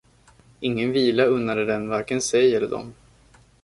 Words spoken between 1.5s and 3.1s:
den varken sig eller dem.